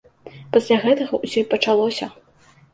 Пасля 0.55 0.77
гэтага 0.87 1.21
ўсё 1.23 1.45
і 1.45 1.45
пачалося. 1.53 2.13